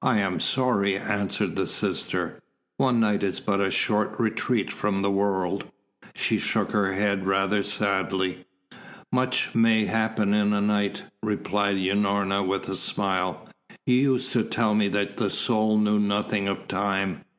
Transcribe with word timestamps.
"I 0.00 0.20
am 0.20 0.40
sorry," 0.40 0.96
answered 0.96 1.54
the 1.54 1.66
sister. 1.66 2.40
"One 2.78 2.98
night 2.98 3.22
is 3.22 3.40
but 3.40 3.60
a 3.60 3.70
short 3.70 4.18
retreat 4.18 4.72
from 4.72 5.02
the 5.02 5.10
world." 5.10 5.64
She 6.14 6.38
shook 6.38 6.72
her 6.72 6.94
head 6.94 7.26
rather 7.26 7.62
sadly. 7.62 8.46
"Much 9.12 9.54
may 9.54 9.84
happen 9.84 10.32
in 10.32 10.54
a 10.54 10.62
night," 10.62 11.02
replied 11.22 11.76
Unorna 11.76 12.42
with 12.46 12.70
a 12.70 12.74
smile. 12.74 13.46
"You 13.84 14.12
used 14.14 14.32
to 14.32 14.44
tell 14.44 14.74
me 14.74 14.88
that 14.88 15.18
the 15.18 15.28
soul 15.28 15.76
knew 15.76 15.98
nothing 15.98 16.48
of 16.48 16.66
time. 16.66 17.26